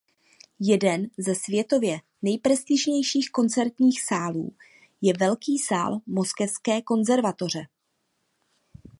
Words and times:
Jeden 0.59 1.07
ze 1.17 1.35
světově 1.35 1.99
nejprestižnějších 2.21 3.29
koncertních 3.31 4.01
sálů 4.03 4.55
je 5.01 5.13
Velký 5.19 5.57
sál 5.57 5.99
Moskevské 6.07 6.81
konzervatoře. 6.81 7.65